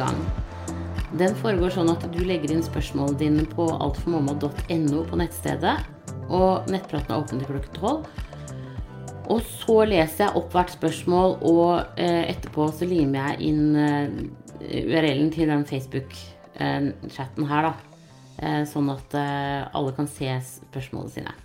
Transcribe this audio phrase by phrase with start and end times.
[0.00, 0.24] gang.
[1.18, 5.76] Den foregår sånn at du legger inn spørsmålene dine på altformamma.no på nettstedet.
[6.30, 8.10] Og nettpraten er åpen til klokken tolv.
[9.30, 14.08] Og så leser jeg opp hvert spørsmål, og eh, etterpå så limer jeg inn eh,
[14.60, 17.90] URL-en til den Facebook-chatten her, da.
[18.40, 21.36] Eh, sånn at eh, alle kan se spørsmålene sine.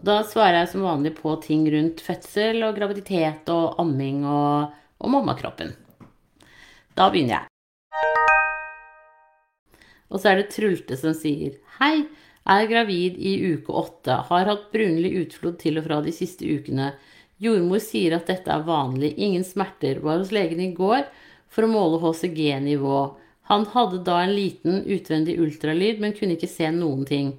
[0.00, 4.72] Og da svarer jeg som vanlig på ting rundt fødsel og graviditet og amming og,
[4.98, 5.74] og mammakroppen.
[6.98, 7.48] Da begynner jeg.
[10.12, 12.04] Og så er det Trulte som sier Hei,
[12.44, 14.18] er gravid i uke åtte.
[14.28, 16.92] Har hatt brunlig utflod til og fra de siste ukene.
[17.42, 19.14] Jordmor sier at dette er vanlig.
[19.16, 20.02] Ingen smerter.
[20.04, 21.06] Var hos legen i går
[21.52, 22.98] for å måle HCG-nivå.
[23.50, 27.32] Han hadde da en liten utvendig ultralyd, men kunne ikke se noen ting.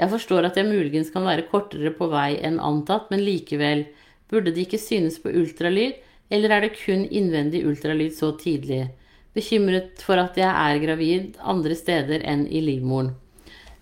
[0.00, 3.84] Jeg forstår at jeg muligens kan være kortere på vei enn antatt, men likevel.
[4.32, 8.86] Burde det ikke synes på ultralyd, eller er det kun innvendig ultralyd så tidlig?
[9.34, 13.12] bekymret for at jeg er gravid andre steder enn i livmoren.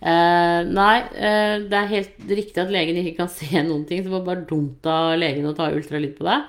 [0.02, 4.02] Eh, nei, eh, det er helt riktig at legen ikke kan se noen ting.
[4.02, 6.48] Så det var bare dumt av legen å ta ultralyd på deg.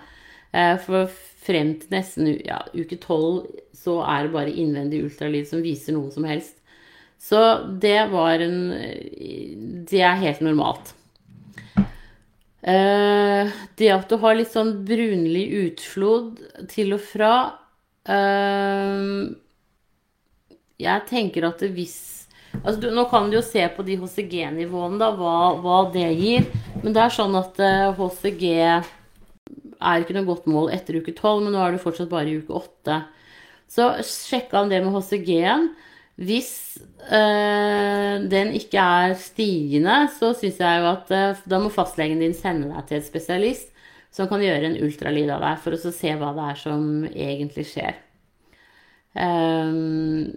[0.54, 1.12] Eh, for
[1.44, 3.44] frem til nesten ja, uke tolv
[3.76, 6.56] så er det bare innvendig ultralyd som viser noe som helst.
[7.24, 7.40] Så
[7.80, 8.74] det var en
[9.88, 10.92] Det er helt normalt.
[12.64, 16.40] Eh, det at du har litt sånn brunlig utflod
[16.72, 17.34] til og fra
[18.04, 19.32] Uh,
[20.76, 21.96] jeg tenker at hvis
[22.60, 26.50] altså du, Nå kan du jo se på de HCG-nivåene, da, hva, hva, det gir.
[26.84, 27.56] Men det er sånn at
[27.96, 32.30] HCG er ikke noe godt mål etter uke 12, men nå er du fortsatt bare
[32.30, 33.00] i uke 8.
[33.72, 35.70] Så sjekka an det med HCG-en.
[36.14, 36.78] Hvis
[37.10, 42.36] øh, den ikke er stigende, så syns jeg jo at øh, da må fastlegen din
[42.38, 43.72] sende deg til et spesialist
[44.14, 47.66] som kan gjøre en ultralyd av deg for å se hva det er som egentlig
[47.72, 47.98] skjer.
[49.14, 50.30] Um,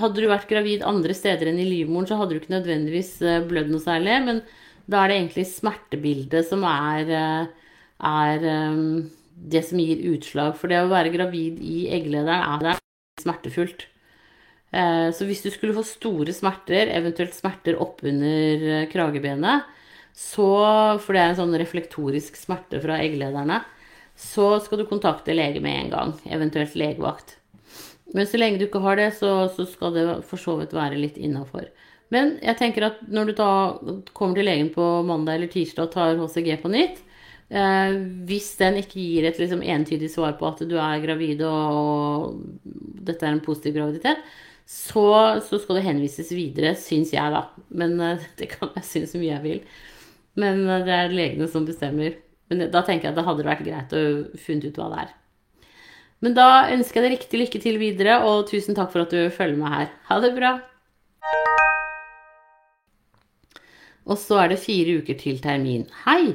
[0.00, 3.12] hadde du vært gravid andre steder enn i livmoren, så hadde du ikke nødvendigvis
[3.48, 4.40] blødd noe særlig, men
[4.88, 7.12] da er det egentlig smertebildet som er,
[8.00, 9.04] er um,
[9.36, 10.56] det som gir utslag.
[10.56, 12.80] For det å være gravid i egglederen er
[13.20, 13.90] smertefullt.
[14.68, 19.68] Uh, så hvis du skulle få store smerter, eventuelt smerter oppunder kragebenet,
[20.18, 20.48] så,
[20.98, 23.60] for det er en sånn reflektorisk smerte fra egglederne,
[24.18, 27.36] så skal du kontakte lege med en gang, eventuelt legevakt.
[28.14, 30.98] Men så lenge du ikke har det, så, så skal det for så vidt være
[30.98, 31.68] litt innafor.
[32.14, 33.50] Men jeg tenker at når du da
[34.16, 37.02] kommer til legen på mandag eller tirsdag og tar HCG på nytt,
[37.52, 41.78] eh, hvis den ikke gir et liksom entydig svar på at du er gravid og,
[41.78, 42.70] og
[43.06, 44.24] dette er en positiv graviditet,
[44.68, 47.46] så, så, skal det henvises videre, syns jeg, da.
[47.72, 49.62] Men eh, det kan jeg synes så mye jeg vil.
[50.38, 52.18] Men eh, det er legene som bestemmer.
[52.52, 54.02] Men da tenker jeg at det hadde vært greit å
[54.40, 55.14] funnet ut hva det er.
[56.24, 59.32] Men da ønsker jeg deg riktig lykke til videre, og tusen takk for at du
[59.32, 59.88] følger med her.
[60.10, 60.52] Ha det bra!
[64.08, 65.86] Og så er det fire uker til termin.
[66.04, 66.34] Hei!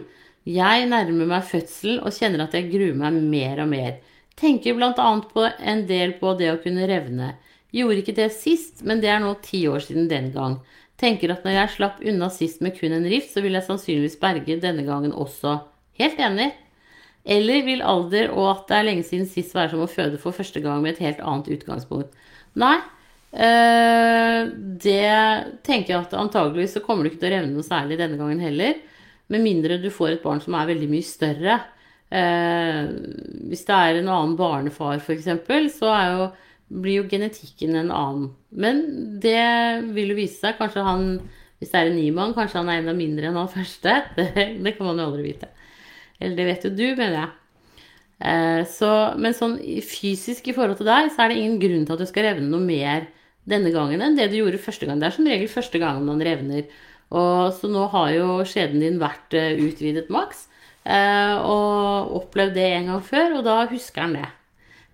[0.50, 3.94] Jeg nærmer meg fødselen og kjenner at jeg gruer meg mer og mer.
[4.40, 4.92] Tenker bl.a.
[5.30, 7.36] på en del på det å kunne revne.
[7.74, 10.60] Gjorde ikke det sist, men det er nå ti år siden den gang.
[11.02, 14.20] Tenker at når jeg slapp unna sist med kun en rift, så vil jeg sannsynligvis
[14.22, 15.58] berge denne gangen også.
[15.98, 16.52] Helt enig.
[17.24, 20.36] Eller vil alder og at det er lenge siden sist være som å føde for
[20.36, 22.14] første gang med et helt annet utgangspunkt?
[22.60, 22.78] Nei.
[23.34, 24.52] Øh,
[24.84, 25.10] det
[25.66, 28.44] tenker jeg at antageligvis så kommer du ikke til å revne noe særlig denne gangen
[28.44, 28.78] heller.
[29.34, 31.62] Med mindre du får et barn som er veldig mye større.
[32.14, 32.94] Uh,
[33.50, 35.26] hvis det er en annen barnefar, f.eks.,
[35.74, 36.28] så er jo
[36.82, 38.28] blir jo genetikken en annen.
[38.50, 38.84] Men
[39.22, 39.40] det
[39.94, 40.58] vil jo vise seg.
[40.60, 41.08] Kanskje han,
[41.60, 44.00] hvis det er en ny mann, kanskje han er enda mindre enn han første.
[44.18, 45.50] Det, det kan man jo aldri vite.
[46.20, 47.32] Eller det vet jo du, mener jeg.
[48.24, 51.96] Eh, så, men sånn fysisk i forhold til deg, så er det ingen grunn til
[51.96, 53.10] at du skal revne noe mer
[53.50, 55.02] denne gangen enn det du gjorde første gang.
[55.02, 56.68] Det er som regel første gangen man revner.
[57.14, 60.48] Og, så nå har jo skjeden din vært uh, utvidet maks.
[60.84, 64.30] Uh, og opplevd det en gang før, og da husker han det.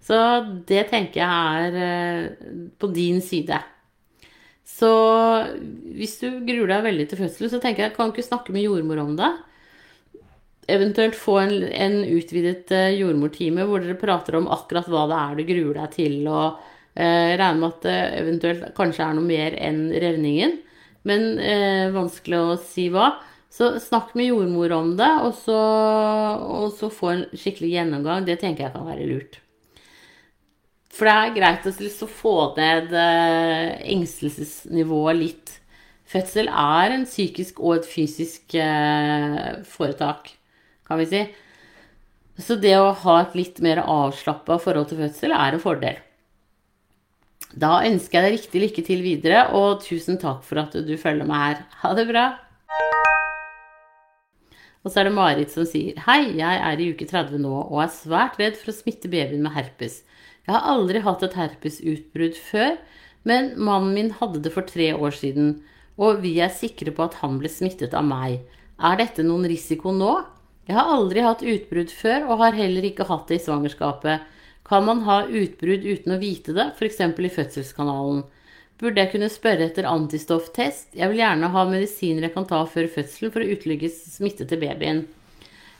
[0.09, 0.17] Så
[0.65, 2.47] det tenker jeg er eh,
[2.81, 3.59] på din side.
[4.65, 4.89] Så
[5.97, 8.65] hvis du gruer deg veldig til fødsel, så tenker jeg kan du ikke snakke med
[8.65, 9.29] jordmor om det.
[10.69, 15.37] Eventuelt få en, en utvidet uh, jordmortime hvor dere prater om akkurat hva det er
[15.37, 16.59] du gruer deg til, og
[16.93, 20.55] eh, regner med at det eventuelt kanskje er noe mer enn revningen.
[21.09, 23.11] Men eh, vanskelig å si hva.
[23.49, 25.59] Så snakk med jordmor om det, og så,
[26.61, 28.29] og så få en skikkelig gjennomgang.
[28.29, 29.41] Det tenker jeg kan være lurt.
[30.99, 35.53] For det er greit å liksom få ned eh, engstelsesnivået litt.
[36.09, 40.33] Fødsel er en psykisk og et fysisk eh, foretak,
[40.89, 41.21] kan vi si.
[42.43, 46.03] Så det å ha et litt mer avslappa forhold til fødsel er en fordel.
[47.49, 51.31] Da ønsker jeg deg riktig lykke til videre, og tusen takk for at du følger
[51.31, 51.63] meg her.
[51.79, 52.27] Ha det bra!
[54.83, 57.81] Og så er det Marit som sier Hei, jeg er i uke 30 nå og
[57.83, 60.01] er svært redd for å smitte babyen med herpes.
[60.49, 62.79] Jeg har aldri hatt et herpesutbrudd før,
[63.29, 65.59] men mannen min hadde det for tre år siden,
[66.01, 68.39] og vi er sikre på at han ble smittet av meg.
[68.81, 70.15] Er dette noen risiko nå?
[70.65, 74.25] Jeg har aldri hatt utbrudd før, og har heller ikke hatt det i svangerskapet.
[74.65, 76.97] Kan man ha utbrudd uten å vite det, f.eks.
[76.97, 78.25] i fødselskanalen?
[78.81, 80.95] Burde jeg kunne spørre etter antistofftest?
[80.97, 84.65] Jeg vil gjerne ha medisiner jeg kan ta før fødselen for å utelukke smitte til
[84.65, 85.05] babyen.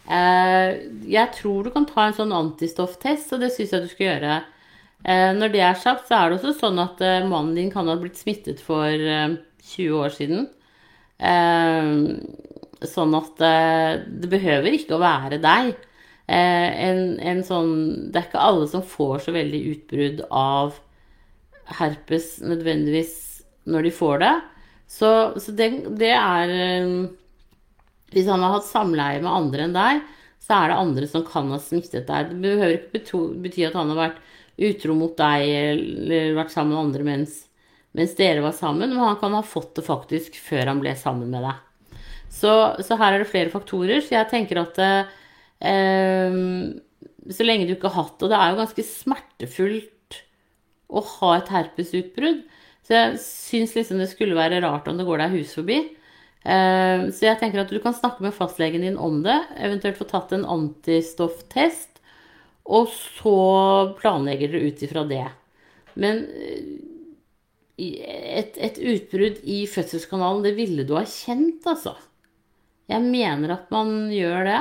[0.05, 0.69] Eh,
[1.09, 4.39] jeg tror du kan ta en sånn antistofftest, og det syns jeg du skal gjøre.
[5.03, 7.87] Eh, når det er sagt, så er det også sånn at eh, mannen din kan
[7.87, 10.49] ha blitt smittet for 20 år siden.
[12.89, 15.73] Sånn at det behøver ikke å være deg.
[16.31, 17.73] En, en sånn,
[18.07, 20.77] det er ikke alle som får så veldig utbrudd av
[21.79, 23.13] herpes nødvendigvis
[23.69, 24.35] når de får det.
[24.89, 25.69] Så, så det,
[26.01, 26.93] det, er eh,
[28.13, 30.01] Hvis han har hatt samleie med andre enn deg,
[30.41, 32.31] så er det andre som kan ha smittet deg.
[32.31, 34.23] Det behøver ikke bety at han har vært
[34.59, 37.37] utro mot deg eller vært sammen med andre mens,
[37.95, 41.31] mens, dere var sammen, men han kan ha fått det faktisk før han ble sammen
[41.31, 41.65] med deg.
[42.29, 42.51] Så,
[42.85, 46.35] så her er det flere faktorer, så jeg tenker at eh,
[47.29, 50.19] så lenge du ikke har hatt det Og det er jo ganske smertefullt
[50.89, 52.43] å ha et herpesutbrudd.
[52.85, 55.81] Så jeg syns liksom det skulle være rart om det går deg hus forbi.
[56.41, 60.07] Eh, så jeg tenker at du kan snakke med fastlegen din om det, eventuelt få
[60.09, 61.98] tatt en antistofftest,
[62.69, 63.39] og så
[63.97, 65.25] planlegger dere ut ifra det.
[65.99, 66.67] Men eh,
[67.79, 71.95] et, et utbrudd i fødselskanalen, det ville du ha kjent, altså.
[72.89, 74.59] Jeg mener at man gjør det.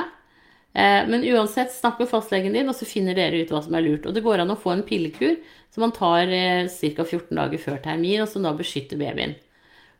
[0.73, 3.85] Eh, men uansett, snakk med fastlegen din, og så finner dere ut hva som er
[3.85, 4.05] lurt.
[4.09, 5.37] Og det går an å få en pillekur
[5.73, 7.05] som man tar eh, ca.
[7.05, 9.37] 14 dager før termin, og som da beskytter babyen.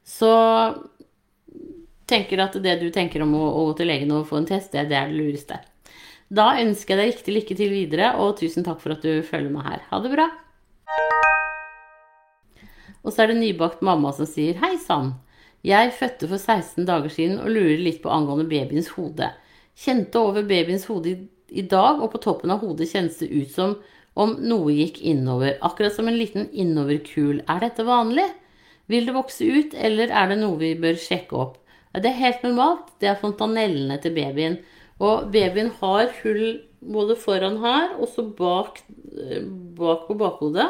[0.06, 0.32] Så
[2.10, 4.74] tenker at det du tenker om å, å gå til legen og få en test,
[4.74, 5.60] det, det er det lureste.
[6.30, 9.50] Da ønsker jeg deg riktig lykke til videre, og tusen takk for at du følger
[9.50, 9.82] meg her.
[9.90, 10.28] Ha det bra!
[13.02, 15.16] Og så er det nybakt mamma som sier Hei sann.
[15.66, 19.32] Jeg fødte for 16 dager siden og lurer litt på angående babyens hode.
[19.74, 21.16] Kjente over babyens hode
[21.50, 23.78] i dag, og på toppen av hodet kjennes det ut som
[24.20, 27.42] om noe gikk innover, akkurat som en liten innoverkul.
[27.50, 28.28] Er dette vanlig?
[28.92, 31.58] Vil det vokse ut, eller er det noe vi bør sjekke opp?
[31.98, 32.94] Det er helt normalt.
[33.02, 34.60] Det er fontanellene til babyen.
[35.00, 38.82] Og babyen har hull både foran her og så bak,
[39.20, 39.44] eh,
[39.80, 40.68] bak på bakhodet.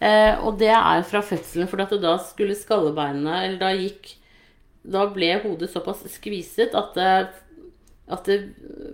[0.00, 4.16] Eh, og det er fra fødselen, for da skulle skallebeina Eller da gikk
[4.84, 7.28] Da ble hodet såpass skviset at det
[8.12, 8.38] at det,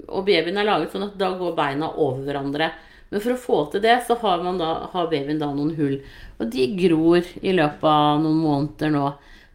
[0.06, 2.70] og babyen er laget sånn at da går beina over hverandre.
[3.10, 5.96] Men for å få til det, så har, da, har babyen da noen hull.
[6.38, 9.08] Og de gror i løpet av noen måneder nå.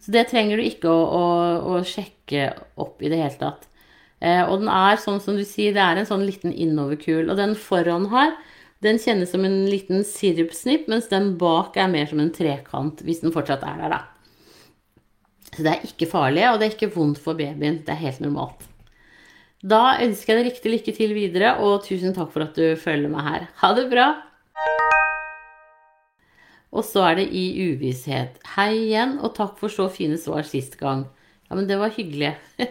[0.04, 1.24] Så det trenger du ikke å, å,
[1.72, 2.50] å sjekke
[2.84, 3.70] opp i det hele tatt.
[4.26, 7.30] Eh, og den er sånn som du sier, det er en sånn liten innoverkul.
[7.30, 8.34] Og den foran her,
[8.86, 13.22] den kjennes som en liten sirupsnipp, mens den bak er mer som en trekant, hvis
[13.24, 14.04] den fortsatt er der, da.
[15.56, 17.84] Så det er ikke farlig, og det er ikke vondt for babyen.
[17.86, 18.66] Det er helt normalt.
[19.66, 23.10] Da ønsker jeg deg riktig lykke til videre, og tusen takk for at du følger
[23.10, 23.46] meg her.
[23.62, 24.10] Ha det bra!
[26.76, 28.36] Og så er det i uvisshet.
[28.58, 31.06] Hei igjen, og takk for så fine svar sist gang.
[31.48, 32.34] Ja, men det var hyggelig.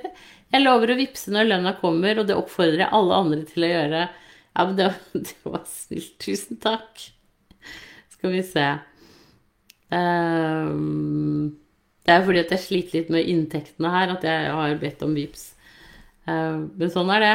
[0.55, 3.71] Jeg lover å vippse når lønna kommer, og det oppfordrer jeg alle andre til å
[3.73, 4.03] gjøre.
[4.55, 4.91] Ja, men det,
[5.27, 6.13] det var snilt.
[6.23, 7.09] Tusen takk.
[8.15, 8.67] Skal vi se.
[9.91, 11.57] Um,
[12.07, 15.17] det er fordi at jeg sliter litt med inntektene her, at jeg har bedt om
[15.17, 15.51] vips.
[16.29, 17.35] Eh, men sånn er det.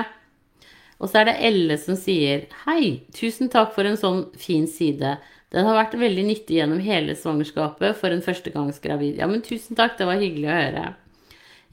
[1.00, 5.18] Og så er det Elle som sier Hei, tusen takk for en sånn fin side.
[5.50, 9.18] Den har vært veldig nyttig gjennom hele svangerskapet for en førstegangsgravid.
[9.22, 10.88] Ja, men tusen takk, det var hyggelig å høre.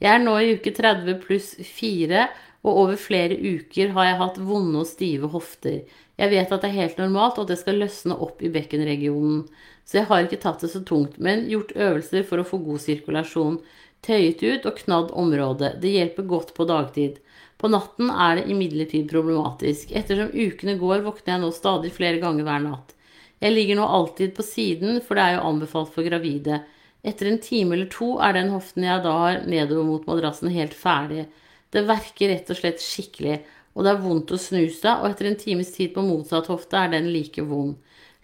[0.03, 2.27] Jeg er nå i uke 30 pluss 4,
[2.67, 5.79] og over flere uker har jeg hatt vonde og stive hofter.
[6.17, 9.45] Jeg vet at det er helt normalt, og at det skal løsne opp i bekkenregionen.
[9.87, 12.83] Så jeg har ikke tatt det så tungt, men gjort øvelser for å få god
[12.83, 13.61] sirkulasjon
[14.05, 15.77] tøyet ut og knadd området.
[15.81, 17.17] Det hjelper godt på dagtid.
[17.57, 19.91] På natten er det imidlertid problematisk.
[19.97, 22.93] Ettersom ukene går, våkner jeg nå stadig flere ganger hver natt.
[23.41, 26.63] Jeg ligger nå alltid på siden, for det er jo anbefalt for gravide.
[27.05, 30.73] Etter en time eller to er den hoften jeg da har nedover mot madrassen, helt
[30.77, 31.27] ferdig.
[31.73, 33.41] Det verker rett og slett skikkelig,
[33.77, 36.79] og det er vondt å snu seg, og etter en times tid på motsatt hofte
[36.79, 37.75] er den like vond.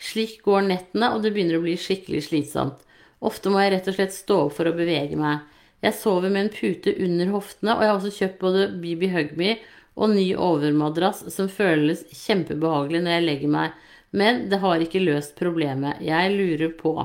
[0.01, 2.81] Slik går nettene, og det begynner å bli skikkelig slitsomt.
[3.23, 5.45] Ofte må jeg rett og slett stå opp for å bevege meg.
[5.83, 9.55] Jeg sover med en pute under hoftene, og jeg har også kjøpt både BB Hugme
[9.93, 13.81] og ny overmadrass som føles kjempebehagelig når jeg legger meg,
[14.13, 16.01] men det har ikke løst problemet.
[16.03, 16.95] Jeg lurer på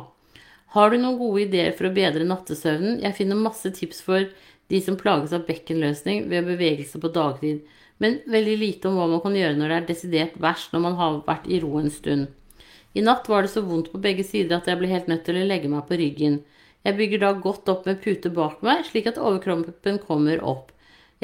[0.76, 2.98] Har du noen gode ideer for å bedre nattesøvnen?
[3.00, 4.26] Jeg finner masse tips for
[4.68, 7.62] de som plages av bekkenløsning ved bevegelse på dagtid,
[7.98, 10.98] men veldig lite om hva man kan gjøre når det er desidert verst når man
[11.00, 12.28] har vært i ro en stund.
[12.92, 15.40] I natt var det så vondt på begge sider at jeg ble helt nødt til
[15.40, 16.42] å legge meg på ryggen.
[16.84, 20.74] Jeg bygger da godt opp med pute bak meg, slik at overkroppen kommer opp.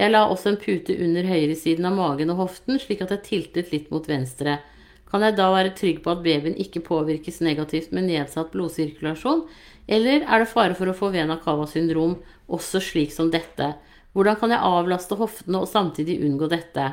[0.01, 3.77] Jeg la også en pute under høyresiden av magen og hoften, slik at jeg tiltet
[3.77, 4.59] litt mot venstre.
[5.15, 9.45] Kan jeg da være trygg på at babyen ikke påvirkes negativt med nedsatt blodsirkulasjon,
[9.87, 12.17] eller er det fare for å få vena cava syndrom
[12.51, 13.69] også slik som dette?
[14.11, 16.89] Hvordan kan jeg avlaste hoftene og samtidig unngå dette?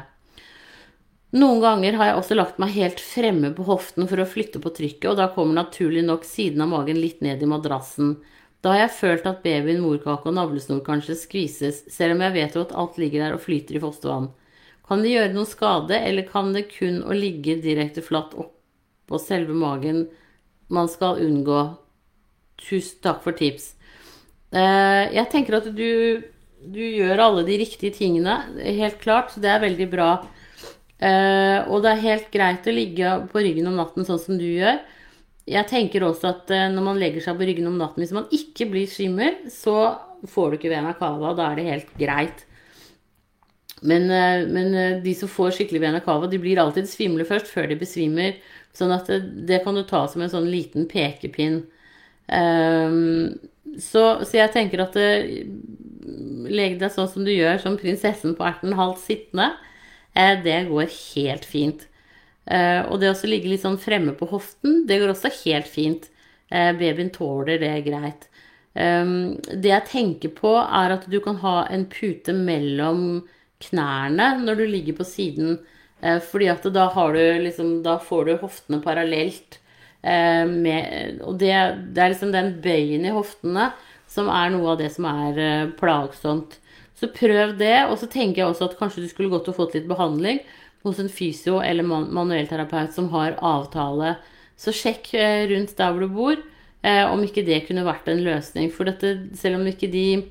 [1.34, 4.70] Noen ganger har jeg også lagt meg helt fremme på hoften for å flytte på
[4.78, 8.20] trykket, og da kommer naturlig nok siden av magen litt ned i madrassen.
[8.62, 12.54] Da har jeg følt at babyen, morkake og navlesnor kanskje skvises, selv om jeg vet
[12.54, 14.30] jo at alt ligger der og flyter i fostervann.
[14.88, 19.56] Kan det gjøre noen skade, eller kan det kun å ligge direkte flatt oppå selve
[19.56, 20.06] magen
[20.72, 21.62] man skal unngå?
[22.62, 23.74] Tusen takk for tips.
[24.52, 26.22] Eh, jeg tenker at du,
[26.62, 30.12] du gjør alle de riktige tingene, helt klart, så det er veldig bra.
[31.02, 34.46] Eh, og det er helt greit å ligge på ryggen om natten sånn som du
[34.46, 34.78] gjør.
[35.50, 38.30] Jeg tenker også at eh, når man legger seg på ryggen om natten, hvis man
[38.36, 39.96] ikke blir svimmel, så
[40.30, 41.34] får du ikke vena cava.
[41.38, 42.46] Da er det helt greit.
[43.82, 44.06] Men,
[44.54, 48.36] men, de som får skikkelig vena cava, de blir alltid svimle først, før de besvimer.
[48.78, 51.64] Sånn at det, det kan du ta som en sånn liten pekepinn.
[52.32, 53.40] Um,
[53.80, 55.10] så, så, jeg tenker at det,
[56.52, 59.52] legg deg sånn som du gjør, som prinsessen på erten, halvt sittende.
[60.14, 61.86] Eh, det går helt fint.
[62.46, 66.10] Eh, og det å ligge litt sånn fremme på hoften, det går også helt fint.
[66.52, 68.26] babyen tåler det greit.
[68.76, 73.22] Um, det jeg tenker på, er at du kan ha en pute mellom
[73.62, 75.60] knærne når du ligger på siden.
[76.02, 76.88] fordi at da,
[77.38, 79.62] liksom, da får du hoftene parallelt.
[80.02, 81.54] Eh, med, og det,
[81.94, 83.68] det, er liksom den bøyen i hoftene
[84.10, 86.58] som er noe av det som er eh, plagsomt.
[86.98, 87.86] Så prøv det.
[87.90, 90.42] Og så tenker jeg også at kanskje du skulle gått og fått litt behandling
[90.86, 94.16] hos en fysio eller man manuellterapeut som har avtale.
[94.58, 96.48] Så sjekk eh, rundt der hvor du bor
[96.82, 98.72] om ikke det kunne vært en løsning.
[98.74, 100.24] For dette, selv om ikke de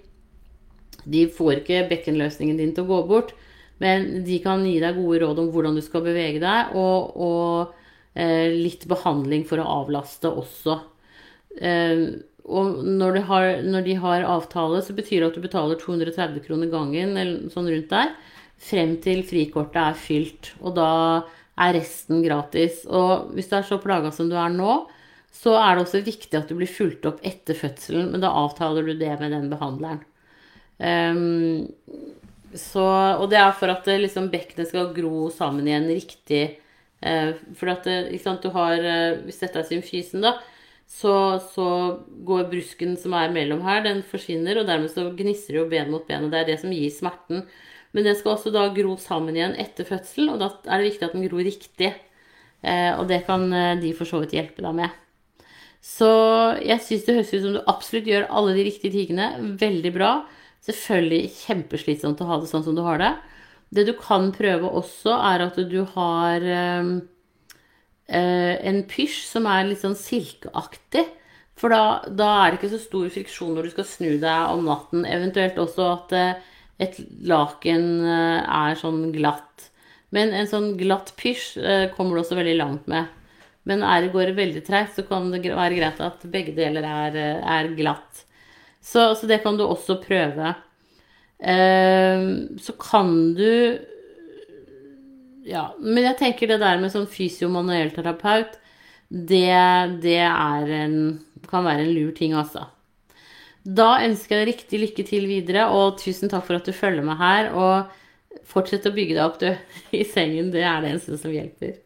[1.04, 3.34] De får ikke bekkenløsningen din til å gå bort,
[3.80, 7.78] men de kan gi deg gode råd om hvordan du skal bevege deg, og, og
[8.14, 10.80] Eh, litt behandling for å avlaste også.
[11.62, 12.08] Eh,
[12.50, 16.72] og når har, når de har avtale, så betyr det at du betaler 230 kroner
[16.72, 18.14] gangen, eller sånn rundt der,
[18.60, 20.54] frem til frikortet er fylt.
[20.60, 20.90] Og da
[21.60, 22.82] er resten gratis.
[22.88, 24.80] Og hvis du er så plaga som du er nå,
[25.30, 28.88] så er det også viktig at du blir fulgt opp etter fødselen, men da avtaler
[28.88, 30.02] du det med den behandleren.
[30.80, 31.68] Um,
[32.56, 32.82] så,
[33.20, 36.44] og det er for at liksom, bekkenet skal gro sammen igjen riktig
[37.00, 40.34] Eh, for at eh, sant, du har eh, Hvis dette er symfysen, da,
[40.90, 41.14] så,
[41.54, 41.66] så,
[42.26, 46.06] går brusken som er mellom her, den forsvinner, og dermed så gnisser jo ben mot
[46.08, 47.44] ben, og det er det som gir smerten.
[47.94, 51.06] Men den skal også da gro sammen igjen etter fødsel, og da er det viktig
[51.06, 51.94] at den gror riktig.
[52.62, 53.46] og det kan
[53.80, 54.98] de for så vidt hjelpe deg med.
[55.82, 56.10] Så
[56.60, 59.56] jeg syns det høres ut som du absolutt gjør alle de riktige tingene.
[59.58, 60.10] Veldig bra.
[60.66, 63.14] Selvfølgelig kjempeslitsomt å ha det sånn som du har det.
[63.70, 66.90] Det du kan prøve også, er at du har eh,
[68.10, 71.06] eh, en pysj som er litt sånn silkeaktig.
[71.60, 74.64] For da, da, er det ikke så stor friksjon når du skal snu deg om
[74.68, 75.04] natten.
[75.08, 76.50] Eventuelt også at eh,
[76.80, 79.68] et laken eh, er sånn glatt.
[80.14, 83.10] Men en sånn glatt pysj eh, kommer du også veldig langt med.
[83.68, 87.18] Men er det går veldig treigt, så kan det være greit at begge deler er,
[87.20, 88.24] eh, er glatt.
[88.80, 90.54] Så, så, det kan du også prøve.
[91.40, 93.78] Ehm, så kan du
[95.44, 98.58] Ja, men jeg tenker det der med sånn fysio-manuellterapeut,
[99.08, 99.56] det,
[100.04, 100.98] det en,
[101.48, 102.66] kan være en lur ting, altså.
[103.64, 107.04] Da ønsker jeg deg riktig lykke til videre, og tusen takk for at du følger
[107.04, 107.50] meg her.
[107.56, 109.50] Og fortsett å bygge deg opp, du,
[110.00, 110.52] i sengen.
[110.54, 111.80] Det er det eneste som hjelper.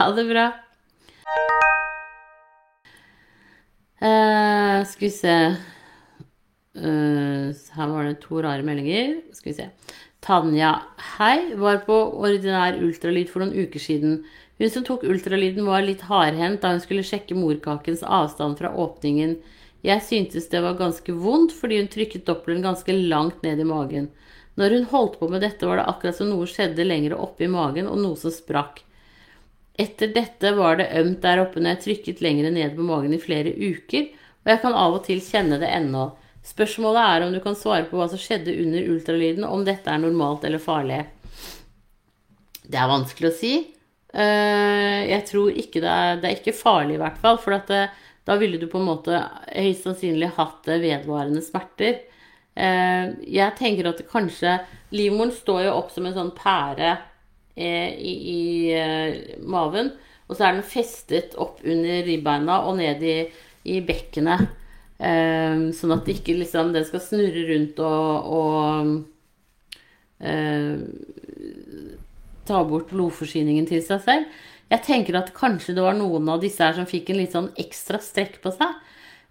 [0.00, 0.48] Ha det bra.
[3.96, 5.36] Uh, skal vi se
[6.76, 9.20] her var det to rare meldinger.
[9.32, 9.68] Skal vi se.
[10.24, 10.72] Tanja.
[11.16, 11.54] Hei.
[11.56, 14.20] Var på ordinær ultralyd for noen uker siden.
[14.56, 19.36] Hun som tok ultralyden, var litt hardhendt da hun skulle sjekke morkakens avstand fra åpningen.
[19.84, 24.08] Jeg syntes det var ganske vondt fordi hun trykket doppelen ganske langt ned i magen.
[24.56, 27.52] Når hun holdt på med dette, var det akkurat som noe skjedde lenger oppe i
[27.52, 28.80] magen, og noe som sprakk.
[29.76, 33.20] Etter dette var det ømt der oppe når jeg trykket lenger ned på magen i
[33.20, 34.08] flere uker,
[34.46, 36.06] og jeg kan av og til kjenne det ennå.
[36.46, 40.02] Spørsmålet er om du kan svare på hva som skjedde under ultralyden, om dette er
[40.02, 41.00] normalt eller farlig.
[42.66, 43.54] Det er vanskelig å si.
[44.14, 47.40] Eh, jeg tror ikke det er, det er ikke farlig, i hvert fall.
[47.42, 47.88] For det,
[48.26, 49.20] Da ville du på en måte
[49.54, 52.00] høyst sannsynlig hatt vedvarende smerter.
[52.56, 54.54] Jeg tenker at kanskje
[54.96, 56.94] Livmoren står jo opp som en sånn pære
[57.54, 59.92] i, i maven.
[60.26, 63.16] Og så er den festet opp under ribbeina og ned i,
[63.70, 64.48] i bekkenet.
[64.96, 68.86] Um, sånn at det ikke liksom, den skal snurre rundt og, og
[70.24, 70.76] uh,
[72.48, 74.38] ta bort blodforsyningen til seg selv.
[74.72, 77.52] Jeg tenker at kanskje det var noen av disse her som fikk en litt sånn
[77.60, 78.72] ekstra strekk på seg.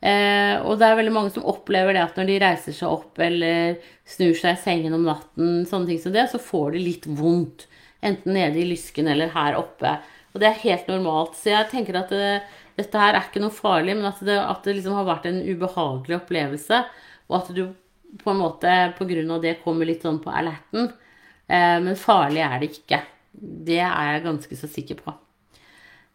[0.05, 3.19] Eh, og det er veldig mange som opplever det at når de reiser seg opp
[3.23, 7.07] eller snur seg i sengen om natten, sånne ting som det, så får de litt
[7.09, 7.65] vondt.
[8.05, 9.95] Enten nede i lysken eller her oppe.
[10.35, 11.37] Og det er helt normalt.
[11.39, 12.43] Så jeg tenker at det,
[12.75, 15.41] dette her er ikke noe farlig, men at det, at det liksom har vært en
[15.47, 16.81] ubehagelig opplevelse.
[17.29, 17.63] Og at du
[18.21, 20.91] på en måte på grunn av det kommer litt sånn på alerten.
[21.47, 23.01] Eh, men farlig er det ikke.
[23.35, 25.15] Det er jeg ganske så sikker på.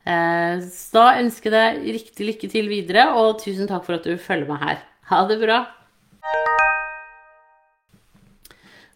[0.05, 4.09] Eh, så da ønsker jeg deg riktig lykke til videre, og tusen takk for at
[4.09, 4.83] du følger meg her.
[5.11, 5.61] Ha det bra.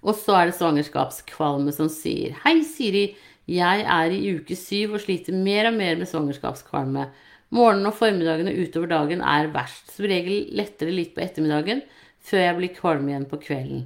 [0.05, 3.15] Og så er det svangerskapskvalme som sier Hei, Siri.
[3.49, 7.09] Jeg er i uke syv og sliter mer og mer med svangerskapskvalme.
[7.55, 9.93] Morgenen og formiddagene utover dagen er verst.
[9.95, 11.85] Som regel letter det litt på ettermiddagen,
[12.25, 13.85] før jeg blir kvalm igjen på kvelden.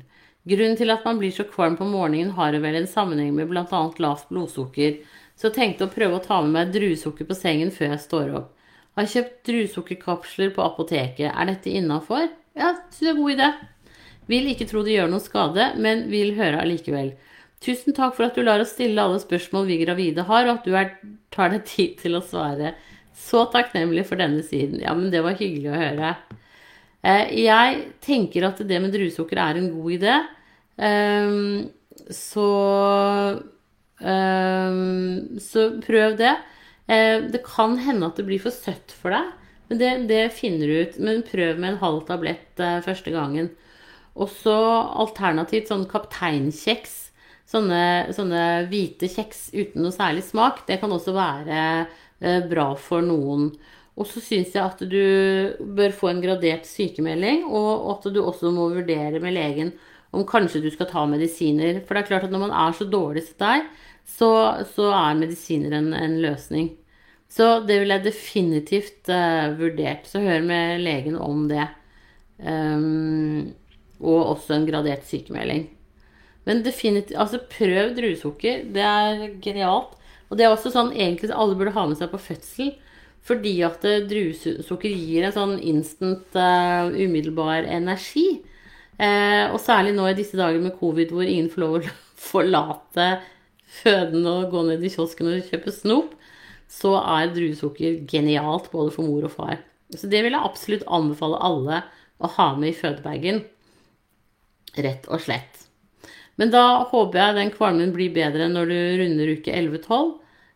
[0.49, 3.81] Grunnen til at man blir så kvalm på morgenen, har vel en sammenheng med bl.a.
[4.01, 5.03] lavt blodsukker,
[5.37, 8.33] så jeg tenkte å prøve å ta med meg druesukker på sengen før jeg står
[8.41, 8.55] opp.
[8.97, 11.29] Har kjøpt druesukkerkapsler på apoteket.
[11.29, 12.31] Er dette innafor?
[12.59, 13.51] Ja, syns jeg er god idé.
[14.33, 17.13] Vil ikke tro det gjør noen skade, men vil høre allikevel.
[17.63, 20.67] Tusen takk for at du lar oss stille alle spørsmål vi gravide har, og at
[20.67, 20.95] du er,
[21.35, 22.75] tar deg tid til å svare.
[23.19, 24.81] Så takknemlig for denne siden.
[24.83, 26.13] Ja, men det var hyggelig å høre.
[27.03, 30.15] Eh, jeg tenker at det med druesukker er en god idé.
[30.79, 31.69] Ehm,
[32.15, 32.49] så
[34.01, 36.37] ehm, Så prøv det.
[36.89, 39.35] Eh, det kan hende at det blir for søtt for deg,
[39.69, 40.99] men det, det finner du ut.
[40.99, 43.51] Men prøv med en halv tablett eh, første gangen.
[44.17, 44.57] Og så
[45.05, 47.09] alternativt sånn kapteinkjeks
[47.49, 51.61] sånne, sånne, hvite kjeks uten noe særlig smak, det kan også være
[52.21, 53.53] bra for noen.
[53.99, 58.53] Og så syns jeg at du bør få en gradert sykemelding, og at du også
[58.55, 59.73] må vurdere med legen
[60.15, 61.83] om kanskje du skal ta medisiner.
[61.85, 63.67] For det er klart at når man er så dårlig som deg,
[64.09, 64.31] så,
[64.73, 66.71] så er medisiner en, en, løsning.
[67.29, 70.09] Så det vil jeg definitivt uh, vurdert.
[70.09, 71.67] Så hør med legen om det.
[72.39, 73.51] Um,
[73.99, 75.67] og også en gradert sykemelding.
[76.49, 78.65] Men definitivt, altså prøv druesukker.
[78.73, 79.99] Det er genialt.
[80.29, 82.75] Og det er også sånn egentlig alle burde ha med seg på fødsel.
[83.29, 88.29] Fordi at eh, druesukker gir en sånn instant, uh, umiddelbar energi.
[88.99, 91.97] Uh, og særlig nå i disse dager med covid hvor ingen får lov å
[92.31, 93.11] forlate
[93.83, 96.15] føden og gå ned i kiosken og kjøpe snop,
[96.69, 99.61] så er druesukker genialt både for mor og far.
[99.95, 101.83] Så det vil jeg absolutt anbefale alle
[102.19, 103.45] å ha med i fødebagen.
[104.77, 105.68] Rett og slett.
[106.39, 110.13] Men da håper jeg den kvalmen blir bedre når du runder uke 11-12.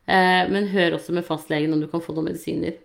[0.07, 2.79] Eh, men hør også med fastlegen om du kan få noen medisiner.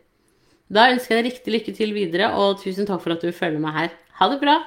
[0.68, 3.62] Da ønsker jeg deg riktig lykke til videre, og tusen takk for at du følger
[3.64, 3.94] meg her.
[4.20, 4.58] Ha det bra!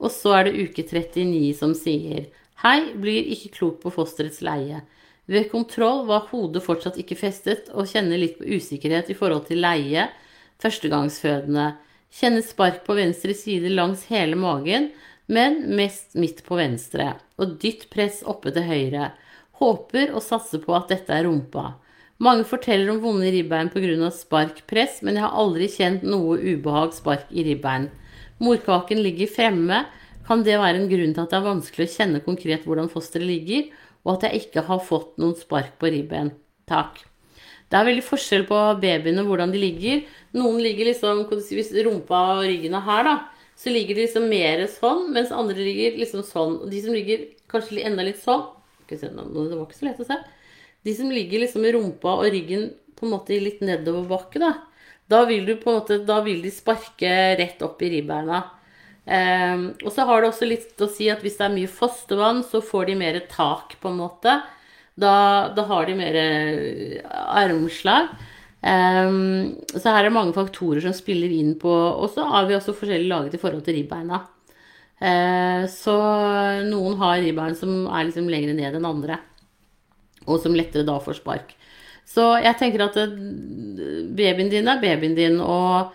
[0.00, 2.30] Og så er det uke 39 som sier
[2.60, 4.82] Hei, blir ikke klok på fosterets leie.
[5.30, 9.62] Ved kontroll var hodet fortsatt ikke festet, og kjenner litt på usikkerhet i forhold til
[9.64, 10.08] leie,
[10.60, 11.70] førstegangsfødende.
[12.12, 14.90] Kjenner spark på venstre side langs hele magen,
[15.30, 19.12] men mest midt på venstre, og dytt press oppe til høyre.
[19.60, 21.76] Håper og satser på at dette er rumpa.
[22.20, 24.10] Mange forteller om vonde ribbein pga.
[24.10, 27.88] sparkpress, men jeg har aldri kjent noe ubehag spark i ribbein.
[28.40, 29.86] Morkaken ligger fremme.
[30.26, 33.26] Kan det være en grunn til at det er vanskelig å kjenne konkret hvordan fosteret
[33.26, 33.70] ligger,
[34.04, 36.34] og at jeg ikke har fått noen spark på ribben?
[36.68, 37.00] Takk.
[37.70, 40.00] Det er veldig forskjell på babyene hvordan de ligger.
[40.34, 43.16] Noen ligger liksom Hvis rumpa og ryggen er her, da,
[43.60, 46.54] så ligger de liksom mer sånn, mens andre ligger liksom sånn.
[46.62, 48.46] Og de som ligger kanskje enda litt sånn
[48.88, 50.16] Det var ikke så lett å se.
[50.86, 54.54] De som ligger liksom med rumpa og ryggen på en måte litt nedoverbakke, da.
[55.10, 58.40] Da vil, du på en måte, da vil de sparke rett opp i ribbeina.
[59.04, 62.42] Um, og så har det også litt å si at hvis det er mye fostervann,
[62.46, 64.36] så får de mer tak, på en måte.
[65.00, 65.14] Da,
[65.56, 66.18] da har de mer
[67.12, 68.08] armslag.
[68.60, 72.52] Um, så her er det mange faktorer som spiller inn på Og så har vi
[72.52, 74.18] også forskjellig laget i forhold til ribbeina.
[75.00, 75.94] Uh, så
[76.66, 79.16] noen har ribbein som er liksom lenger ned enn andre,
[80.26, 81.54] og som lettere da får spark.
[82.10, 83.12] Så jeg tenker at eh,
[84.18, 85.92] babyen din er babyen din, og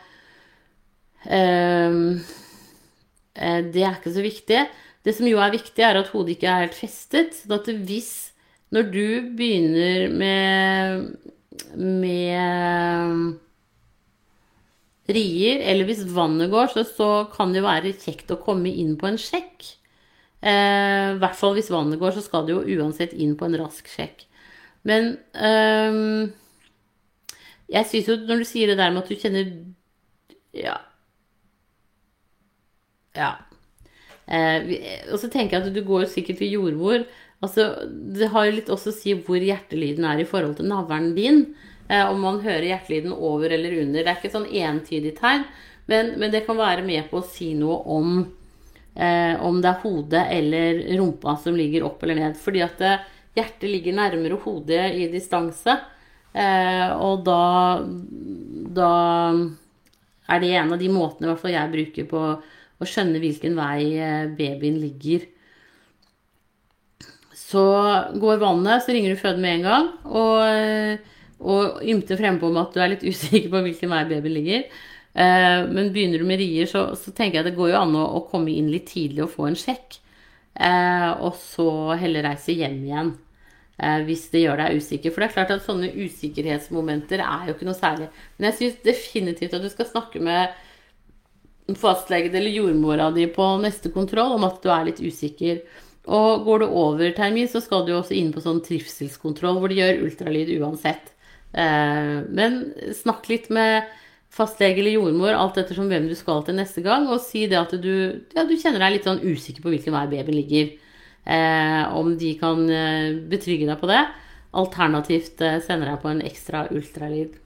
[1.27, 1.97] um,
[3.35, 4.61] det er ikke så viktig.
[5.05, 7.35] Det som jo er viktig, er at hodet ikke er helt festet.
[7.35, 8.13] Så at hvis
[8.73, 11.34] når du begynner med
[11.75, 13.35] med
[15.05, 18.95] rier, eller hvis vannet går, så, så kan det jo være kjekt å komme inn
[18.97, 19.67] på en sjekk.
[20.41, 23.57] Eh, I hvert fall hvis vannet går, så skal det jo uansett inn på en
[23.61, 24.25] rask sjekk.
[24.85, 26.01] Men eh,
[27.73, 29.49] jeg syns jo når du sier det der med at du kjenner
[30.55, 30.77] Ja.
[33.15, 33.31] Ja.
[34.27, 34.73] Eh,
[35.13, 37.05] og så tenker jeg at du går sikkert til jordmor.
[37.45, 41.13] Altså, det har jo litt også å si hvor hjertelyden er i forhold til navlen
[41.17, 41.43] din.
[41.87, 44.01] Eh, om man hører hjertelyden over eller under.
[44.01, 45.45] Det er ikke sånn entydig tegn,
[45.91, 48.15] men, men det kan være med på å si noe om
[48.95, 52.39] eh, om det er hodet eller rumpa som ligger opp eller ned.
[52.41, 52.95] Fordi at det,
[53.35, 55.77] hjertet ligger nærmere hodet i distanse.
[56.35, 57.83] Eh, og da,
[58.75, 58.91] da
[60.25, 62.25] er det en av de måtene jeg bruker på
[62.75, 65.27] å skjønne hvilken vei eh, babyen ligger.
[67.45, 67.65] Så
[68.21, 69.91] går vannet, så ringer du føden med en gang.
[70.09, 71.03] Og
[71.43, 74.63] og ymter frempå om at du er litt usikker på hvilken vei babyen ligger.
[75.15, 78.05] Eh, men begynner du med rier, så, så, tenker jeg det går jo an å,
[78.17, 79.99] å, komme inn litt tidlig og få en sjekk.
[80.55, 83.09] Eh, og så heller reise hjem igjen
[83.77, 85.13] eh, hvis det gjør deg usikker.
[85.13, 88.09] For det er klart at sånne usikkerhetsmomenter er jo ikke noe særlig.
[88.37, 93.89] Men jeg syns definitivt at du skal snakke med fastlegen eller jordmora di på neste
[93.93, 95.63] kontroll om at du er litt usikker.
[96.05, 99.79] Og går du over termin, så skal du også inn på sånn trivselskontroll hvor de
[99.79, 101.13] gjør ultralyd uansett.
[101.55, 102.59] Eh, men
[102.93, 103.87] snakk litt med
[104.35, 107.73] fastlege eller jordmor, alt ettersom hvem du skal til neste gang, og si det at
[107.81, 107.93] du,
[108.35, 110.75] ja, du kjenner deg litt sånn usikker på hvilken vei babyen ligger.
[111.25, 114.03] Eh, om de kan eh, betrygge deg på det.
[114.55, 117.41] Alternativt sender deg på en ekstra ultralyd.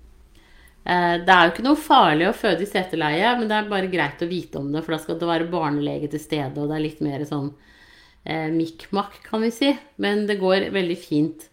[0.90, 4.22] Det er jo ikke noe farlig å føde i seteleie, men det er bare greit
[4.26, 6.86] å vite om det, for da skal det være barnelege til stede, og det er
[6.86, 7.52] litt mer sånn
[8.26, 9.72] eh, mikk-makk, kan vi si.
[10.02, 11.50] Men det går veldig fint.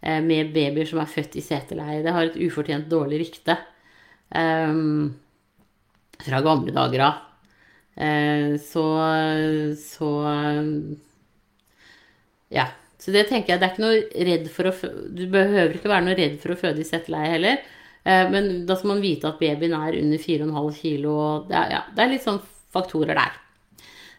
[0.00, 2.02] Eh, med babyer som er født i seteleie.
[2.04, 3.56] Det har et ufortjent dårlig rykte
[4.30, 5.08] um,
[6.22, 7.24] fra gamle dager av.
[7.98, 8.84] Uh, så,
[9.82, 10.10] så
[12.54, 12.68] Ja.
[12.98, 14.72] Så det tenker jeg, det er ikke noe redd for å
[15.14, 17.60] Du behøver ikke være noe redd for å føde i seteleie heller.
[18.06, 21.18] Uh, men da skal man vite at babyen er under 4,5 kilo.
[21.50, 22.40] Det er, ja, det er litt sånn
[22.74, 23.34] faktorer der.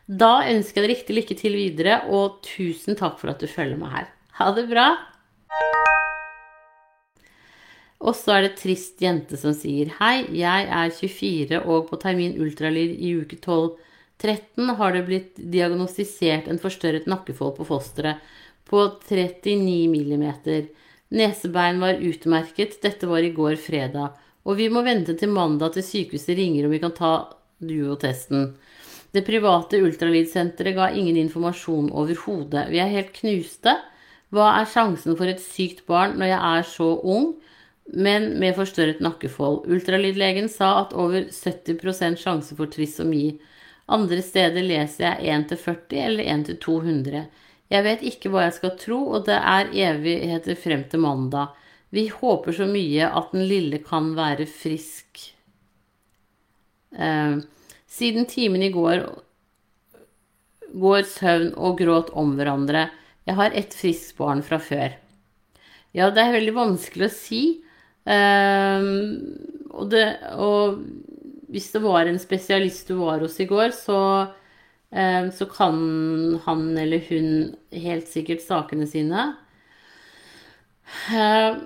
[0.10, 3.78] Da ønsker jeg deg riktig lykke til videre, og tusen takk for at du følger
[3.78, 4.08] meg her.
[4.40, 4.88] Ha det bra!
[8.00, 12.40] Og så er det trist jente som sier Hei, jeg er 24 og på termin
[12.42, 18.24] ultralyd i uke 12-13 har det blitt diagnostisert en forstørret nakkefold på fosteret
[18.66, 20.72] på 39 millimeter.
[21.14, 24.18] Nesebein var utmerket, dette var i går fredag,
[24.48, 27.14] og vi må vente til mandag til sykehuset ringer om vi kan ta
[27.60, 28.56] duotesten.
[29.16, 32.68] Det private ultralydsenteret ga ingen informasjon overhodet.
[32.70, 33.74] Vi er helt knuste.
[34.30, 37.32] Hva er sjansen for et sykt barn når jeg er så ung?
[37.94, 39.64] men med forstørret nakkefold.
[39.70, 43.40] Ultralydlegen sa at over 70% sjanse for trisomi.
[43.90, 47.24] Andre steder leser jeg 1 til 40 eller 1 til 200.
[47.70, 51.56] Jeg vet ikke hva jeg skal tro, og det er evigheter frem til mandag.
[51.94, 55.24] Vi håper så mye at den lille kan være frisk.
[56.94, 57.42] Eh,
[57.90, 59.04] siden timen i går
[60.70, 62.88] går søvn og gråt om hverandre.
[63.26, 64.94] Jeg har ett friskt barn fra før.
[65.96, 67.44] Ja, det er veldig vanskelig å si.
[68.06, 68.90] Um,
[69.74, 70.06] og, det,
[70.38, 70.82] og,
[71.50, 74.00] hvis det var en spesialist du var hos i går, så,
[74.94, 75.80] um, så kan
[76.46, 77.30] han eller hun
[77.74, 79.32] helt sikkert sakene sine.
[81.10, 81.58] Uh,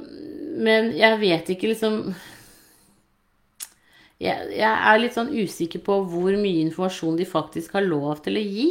[0.63, 2.13] men jeg vet ikke liksom
[4.23, 8.39] jeg, jeg, er litt sånn usikker på hvor mye informasjon de faktisk har lov til
[8.39, 8.67] å gi.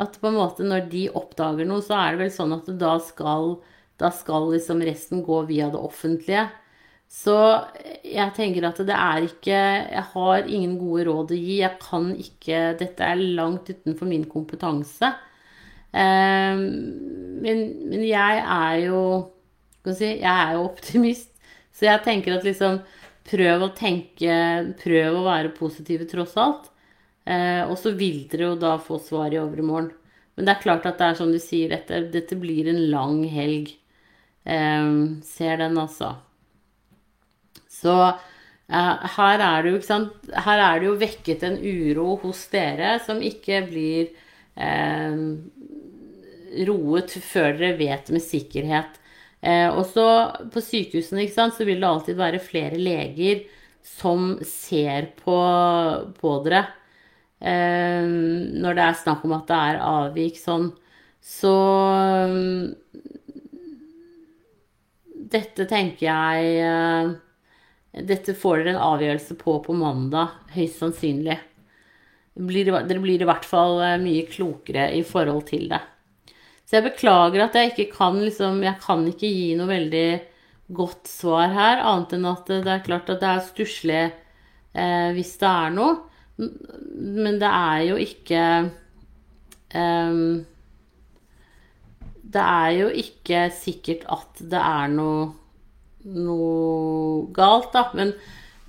[0.00, 2.94] At på en måte når de oppdager noe, så er det vel sånn at da
[3.04, 3.54] skal,
[4.00, 6.48] da skal liksom resten gå via det offentlige.
[7.10, 7.34] Så
[8.06, 11.56] jeg tenker at det er ikke Jeg har ingen gode råd å gi.
[11.58, 15.10] Jeg kan ikke Dette er langt utenfor min kompetanse.
[15.90, 16.62] Um,
[17.42, 19.00] men, men, jeg er jo
[19.80, 21.32] Skal si Jeg er jo optimist.
[21.74, 22.78] Så jeg tenker at liksom
[23.30, 24.34] Prøv å tenke
[24.80, 26.70] Prøv å være positive tross alt.
[27.24, 29.92] Eh, og så vil dere jo da få svar i overmorgen.
[30.34, 33.22] Men det er klart at det er som du sier, dette, dette blir en lang
[33.28, 33.74] helg.
[34.48, 34.90] Eh,
[35.26, 36.14] ser den, altså.
[37.80, 40.00] Så eh, her, er det jo,
[40.46, 44.10] her er det jo vekket en uro hos dere som ikke blir
[44.60, 45.16] uh,
[46.68, 48.99] roet før dere vet med sikkerhet.
[49.40, 50.06] Uh, og så
[50.52, 53.46] på sykehusene sant, så vil det alltid være flere leger
[53.86, 55.38] som ser på,
[56.20, 56.66] på dere.
[57.40, 60.66] når det er snakk om at det er avvik sånn.
[61.24, 61.54] Så
[65.30, 67.12] dette tenker jeg eh,
[68.06, 71.38] Dette får dere en avgjørelse på på mandag, høyst sannsynlig.
[72.40, 75.80] Blir, dere blir i hvert fall eh, mye klokere i forhold til det.
[76.70, 80.10] Så jeg beklager at jeg ikke kan liksom Jeg kan ikke gi noe veldig
[80.70, 85.32] godt svar her, annet enn at det er klart at det er stusslig eh, hvis
[85.40, 85.96] det er noe.
[86.38, 88.44] Men det er jo ikke
[89.74, 90.20] eh,
[92.30, 95.30] det er jo ikke sikkert at det er noe,
[96.06, 97.88] noe galt, da.
[97.98, 98.14] Men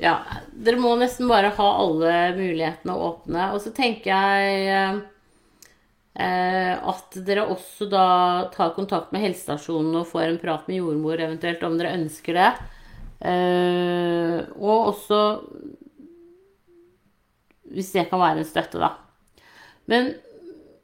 [0.01, 0.15] ja,
[0.57, 3.51] dere må nesten bare ha alle mulighetene åpne.
[3.53, 5.01] Og så tenker jeg eh,
[6.21, 8.05] at dere også da
[8.53, 12.49] tar kontakt med helsestasjonen og får en prat med jordmor eventuelt om dere ønsker det.
[13.31, 15.21] Eh, og også
[17.71, 18.93] hvis det kan være en støtte, da.
[19.89, 20.11] Men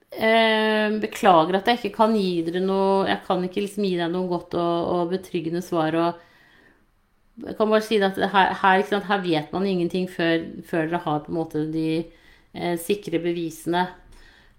[0.08, 4.08] Eh, beklager at jeg ikke kan gi dere noe Jeg kan ikke liksom gi deg
[4.14, 5.94] noe godt og, og betryggende svar.
[6.00, 11.04] Og jeg kan bare si at her, her, her vet man ingenting før, før, dere
[11.04, 13.84] har på en måte de eh, sikre bevisene.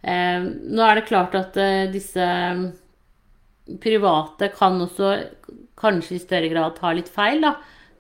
[0.03, 2.27] Eh, nå er det klart at eh, disse
[3.83, 5.11] private kan også
[5.79, 7.57] kanskje i større grad ta litt feil, da.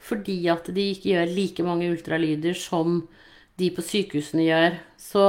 [0.09, 3.03] Fordi at de ikke gjør like mange ultralyder som
[3.59, 4.79] de på sykehusene gjør.
[5.01, 5.25] Så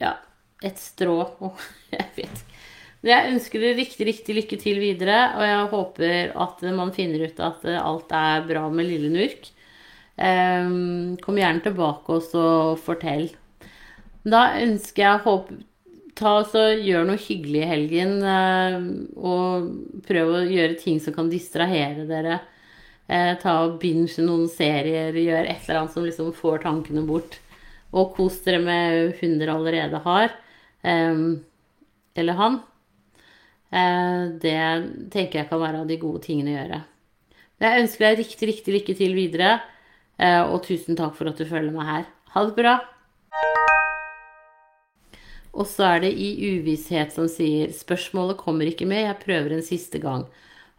[0.00, 0.16] ja,
[0.62, 1.18] et strå.
[1.94, 2.50] jeg vet ikke.
[3.04, 7.42] Jeg ønsker dere riktig, riktig lykke til videre, og jeg håper at man finner ut
[7.44, 9.50] at alt er bra med lille Nurk.
[11.20, 13.26] Kom gjerne tilbake og fortell.
[14.24, 15.36] Da ønsker jeg å
[16.16, 18.76] ta så Gjør noe hyggelig i helgen, uh,
[19.18, 22.40] og prøv å gjøre ting som kan distrahere dere.
[23.04, 27.40] Uh, ta og Binge noen serier, gjør et eller annet som liksom får tankene bort.
[27.94, 30.32] Og kos dere med hun dere allerede har.
[30.82, 31.42] Um,
[32.14, 32.62] eller han.
[33.74, 34.54] Det
[35.10, 36.78] tenker jeg kan være av de gode tingene å gjøre.
[37.64, 39.56] Jeg ønsker deg riktig, riktig lykke til videre.
[40.46, 42.08] Og tusen takk for at du følger meg her.
[42.36, 42.76] Ha det bra.
[45.54, 49.66] Og så er det i uvisshet som sier spørsmålet kommer ikke med, jeg prøver en
[49.66, 50.26] siste gang.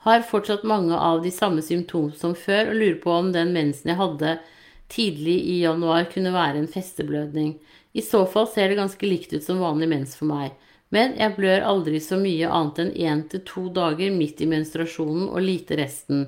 [0.04, 3.94] Har fortsatt mange av de samme symptomer som før og lurer på om den mensen
[3.94, 4.36] jeg hadde
[4.92, 7.56] tidlig i januar kunne være en festeblødning.
[7.96, 10.52] I så fall ser det ganske likt ut som vanlig mens for meg.
[10.94, 15.30] Men jeg blør aldri så mye annet enn én til to dager midt i menstruasjonen
[15.32, 16.28] og lite resten.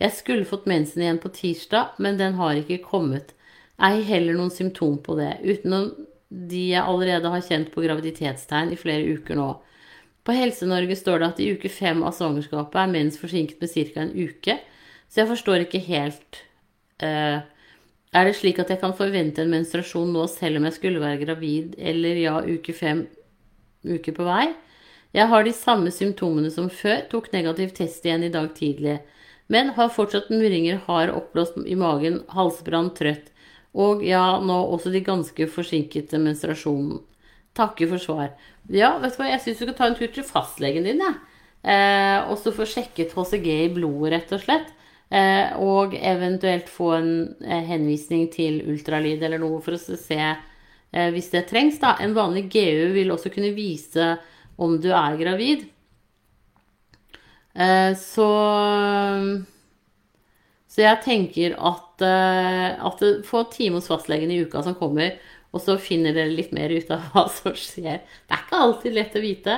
[0.00, 3.34] Jeg skulle fått mensen igjen på tirsdag, men den har ikke kommet.
[3.76, 5.90] Ei heller noen symptom på det, utenom
[6.30, 9.50] de jeg allerede har kjent på graviditetstegn i flere uker nå.
[10.26, 14.04] På Helse-Norge står det at i uke fem av svangerskapet er mens forsinket med ca.
[14.04, 14.58] en uke,
[15.10, 16.42] så jeg forstår ikke helt
[17.02, 17.40] uh,
[18.10, 21.22] er det slik at jeg kan forvente en menstruasjon nå selv om jeg skulle være
[21.22, 23.04] gravid eller ja, uke fem
[23.86, 24.50] uker på vei?
[25.14, 29.00] Jeg har de samme symptomene som før, tok negativ test igjen i dag tidlig,
[29.50, 33.29] men har fortsatt murringer, hard oppblåst i magen, halsbrann, trøtt,
[33.74, 36.98] og ja, nå også de ganske forsinkede menstruasjonen.
[37.56, 38.32] Takker for svar.
[38.70, 41.18] Ja, vet du hva, jeg syns du skal ta en tur til fastlegen din, jeg.
[41.60, 44.70] Eh, og så få sjekket HCG i blodet, rett og slett.
[45.10, 51.08] Eh, og eventuelt få en eh, henvisning til ultralyd eller noe for å se eh,
[51.10, 51.80] hvis det trengs.
[51.82, 51.96] Da.
[51.98, 54.12] En vanlig GU vil også kunne vise
[54.60, 55.66] om du er gravid.
[57.50, 58.26] Så,
[60.70, 65.16] så jeg tenker at, at få time hos fastlegen i uka som kommer,
[65.50, 67.98] og så finner dere litt mer ut av hva som skjer.
[68.00, 69.56] Det er ikke alltid lett å vite.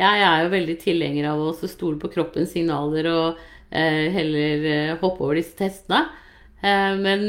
[0.00, 3.42] Jeg er jo veldig tilhenger av å stole på kroppens signaler og
[3.74, 6.04] Eh, heller eh, hoppe over disse testene.
[6.62, 7.26] Eh, men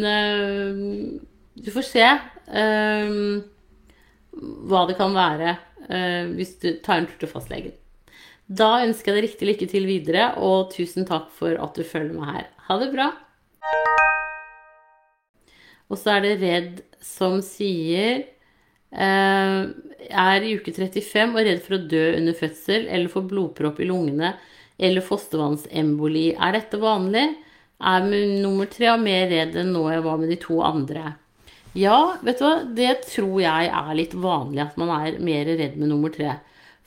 [1.55, 2.05] du får se
[4.45, 5.55] hva det kan være
[6.35, 7.73] hvis du tar en tur til fastlegen.
[8.45, 12.13] Da ønsker jeg deg riktig lykke til videre, og tusen takk for at du følger
[12.19, 12.49] meg her.
[12.67, 13.07] Ha det bra!
[15.91, 19.59] Og så er det Redd som sier eh,
[20.09, 23.89] Er i uke 35 og redd for å dø under fødsel eller få blodpropp i
[23.89, 24.33] lungene
[24.75, 26.33] eller fostervannsemboli.
[26.35, 27.29] Er dette vanlig?
[27.79, 31.13] Er nummer tre mer redd enn nå jeg var med de to andre?
[31.75, 35.75] Ja, vet du hva, det tror jeg er litt vanlig at man er mer redd
[35.79, 36.37] med nummer tre.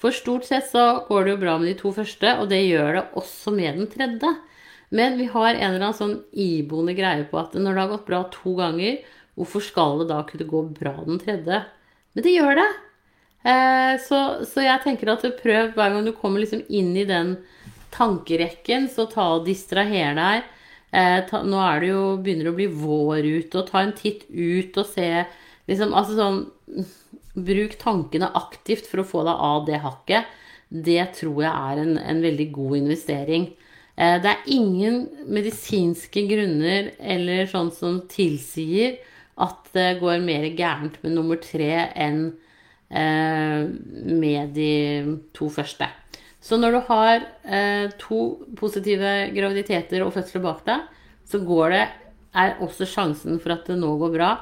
[0.00, 2.92] For stort sett så går det jo bra med de to første, og det gjør
[2.96, 4.30] det også med den tredje.
[4.94, 8.07] Men vi har en eller annen sånn iboende greie på at når det har gått
[8.09, 9.01] bra to ganger,
[9.38, 11.62] hvorfor skal det da kunne gå bra den tredje?
[12.16, 12.68] Men det gjør det.
[13.48, 17.37] Eh, så, så, jeg tenker at prøv hver gang du kommer liksom inn i den
[17.94, 20.48] tankerekken, så ta og distraher deg.
[20.90, 24.24] Eh, nå er det jo, begynner det å bli vår ute, og ta en titt
[24.33, 25.09] ut og se
[25.68, 26.38] liksom, Altså sånn
[27.38, 30.31] Bruk tankene aktivt for å få deg av det hakket.
[30.68, 33.44] Det tror jeg er en, en veldig god investering.
[33.98, 39.00] Eh, det er ingen medisinske grunner eller sånn som tilsier
[39.42, 42.20] at det går mer gærent med nummer tre enn
[42.90, 44.70] eh, med de
[45.34, 45.90] to første.
[46.38, 48.20] Så når du har eh, to
[48.58, 50.87] positive graviditeter og fødsler bak deg,
[51.28, 51.42] så
[51.74, 51.87] det,
[52.38, 54.32] er også sjansen for at det nå går bra,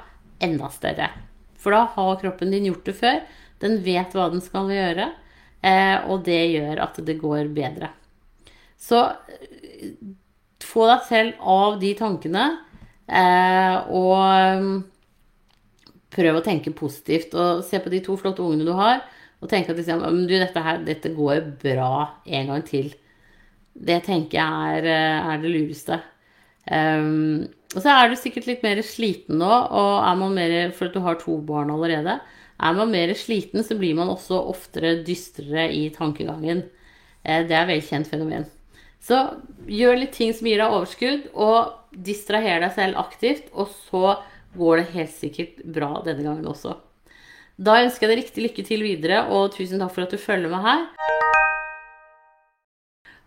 [0.43, 1.09] enda større.
[1.57, 3.23] For da har kroppen din gjort det før.
[3.63, 5.07] Den vet hva den skal gjøre,
[6.13, 7.89] og det gjør at det går bedre.
[8.77, 9.03] Så
[10.67, 12.47] få deg selv av de tankene,
[13.09, 14.77] eh, og mm,
[16.17, 17.37] prøv å tenke positivt.
[17.37, 19.05] Og se på de to flotte ungene du har
[19.43, 21.91] og tenke at liksom, du, dette, her, dette går bra
[22.25, 22.93] en gang til.
[23.77, 26.01] Det tenker jeg er, eh, er det lureste.
[26.67, 27.45] Um,
[27.77, 30.97] og så er du sikkert litt mer sliten nå, og er man mer, for at
[30.97, 32.17] du har to barn allerede.
[32.57, 36.65] Er man mer sliten, så blir man også oftere dystrere i tankegangen.
[37.21, 38.47] Det er velkjent fenomen.
[39.07, 39.19] Så
[39.71, 44.19] gjør litt ting som gir deg overskudd, og distraher deg selv aktivt, og så
[44.57, 46.75] går det helt sikkert bra denne gangen også.
[47.57, 50.51] Da ønsker jeg deg riktig lykke til videre, og tusen takk for at du følger
[50.53, 50.89] med her.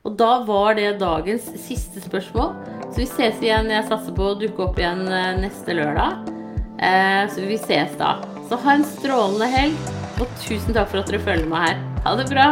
[0.07, 2.53] Og da var det dagens siste spørsmål.
[2.89, 3.71] Så vi ses igjen.
[3.73, 6.31] Jeg satser på å dukke opp igjen eh, neste lørdag.
[6.79, 8.15] Eh, så vi ses da.
[8.49, 11.81] Så ha en strålende helg, og tusen takk for at dere følger med her.
[12.07, 12.51] Ha det bra.